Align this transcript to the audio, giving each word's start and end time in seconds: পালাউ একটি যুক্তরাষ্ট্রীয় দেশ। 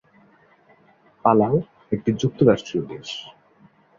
পালাউ 1.25 1.55
একটি 1.91 2.09
যুক্তরাষ্ট্রীয় 2.21 2.83
দেশ। 2.87 3.09